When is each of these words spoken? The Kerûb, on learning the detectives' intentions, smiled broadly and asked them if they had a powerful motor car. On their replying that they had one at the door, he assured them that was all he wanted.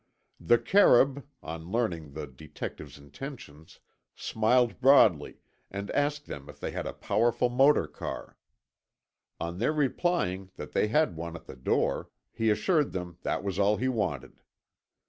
The 0.39 0.57
Kerûb, 0.57 1.25
on 1.43 1.69
learning 1.71 2.13
the 2.13 2.25
detectives' 2.25 2.97
intentions, 2.97 3.79
smiled 4.15 4.79
broadly 4.81 5.37
and 5.69 5.91
asked 5.91 6.25
them 6.25 6.49
if 6.49 6.59
they 6.59 6.71
had 6.71 6.87
a 6.87 6.93
powerful 6.93 7.49
motor 7.49 7.85
car. 7.85 8.35
On 9.39 9.59
their 9.59 9.73
replying 9.73 10.49
that 10.55 10.71
they 10.71 10.87
had 10.87 11.15
one 11.15 11.35
at 11.35 11.45
the 11.45 11.55
door, 11.55 12.09
he 12.31 12.49
assured 12.49 12.93
them 12.93 13.19
that 13.21 13.43
was 13.43 13.59
all 13.59 13.77
he 13.77 13.89
wanted. 13.89 14.41